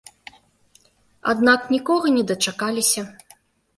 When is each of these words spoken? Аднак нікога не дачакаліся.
Аднак 1.33 1.61
нікога 1.75 2.07
не 2.19 2.23
дачакаліся. 2.33 3.01